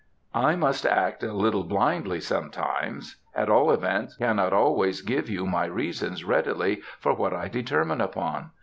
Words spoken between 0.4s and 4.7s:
must act a little blindly, sometimes,—at all events, cannot